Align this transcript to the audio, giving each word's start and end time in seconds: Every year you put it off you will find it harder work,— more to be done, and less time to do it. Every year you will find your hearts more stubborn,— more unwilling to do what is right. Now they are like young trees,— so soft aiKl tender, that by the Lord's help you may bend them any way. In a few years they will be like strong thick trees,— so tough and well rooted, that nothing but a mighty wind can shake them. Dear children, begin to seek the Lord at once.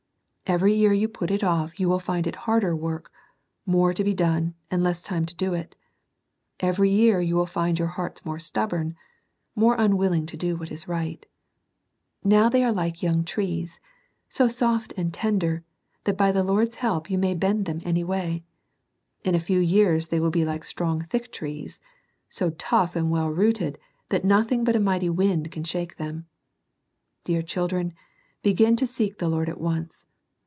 Every 0.57 0.73
year 0.73 0.91
you 0.91 1.07
put 1.07 1.31
it 1.31 1.45
off 1.45 1.79
you 1.79 1.87
will 1.87 1.97
find 2.01 2.27
it 2.27 2.35
harder 2.43 2.75
work,— 2.75 3.09
more 3.75 3.93
to 3.93 4.03
be 4.03 4.13
done, 4.13 4.53
and 4.69 4.83
less 4.83 5.01
time 5.01 5.25
to 5.27 5.33
do 5.35 5.53
it. 5.53 5.77
Every 6.59 6.89
year 6.91 7.21
you 7.21 7.37
will 7.37 7.45
find 7.45 7.79
your 7.79 7.87
hearts 7.87 8.25
more 8.25 8.37
stubborn,— 8.37 8.97
more 9.55 9.75
unwilling 9.79 10.25
to 10.25 10.35
do 10.35 10.57
what 10.57 10.69
is 10.69 10.89
right. 10.89 11.25
Now 12.21 12.49
they 12.49 12.65
are 12.65 12.73
like 12.73 13.01
young 13.01 13.23
trees,— 13.23 13.79
so 14.27 14.49
soft 14.49 14.93
aiKl 14.97 15.11
tender, 15.13 15.63
that 16.03 16.17
by 16.17 16.33
the 16.33 16.43
Lord's 16.43 16.75
help 16.75 17.09
you 17.09 17.17
may 17.17 17.33
bend 17.33 17.63
them 17.65 17.79
any 17.85 18.03
way. 18.03 18.43
In 19.23 19.35
a 19.35 19.39
few 19.39 19.61
years 19.61 20.07
they 20.09 20.19
will 20.19 20.31
be 20.31 20.43
like 20.43 20.65
strong 20.65 21.01
thick 21.03 21.31
trees,— 21.31 21.79
so 22.29 22.49
tough 22.49 22.93
and 22.97 23.09
well 23.09 23.29
rooted, 23.29 23.79
that 24.09 24.25
nothing 24.25 24.65
but 24.65 24.75
a 24.75 24.81
mighty 24.81 25.09
wind 25.09 25.49
can 25.49 25.63
shake 25.63 25.95
them. 25.95 26.27
Dear 27.23 27.41
children, 27.41 27.93
begin 28.41 28.75
to 28.75 28.85
seek 28.85 29.17
the 29.17 29.29
Lord 29.29 29.47
at 29.47 29.61
once. 29.61 30.05